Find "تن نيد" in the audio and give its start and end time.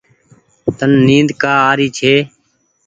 0.77-1.27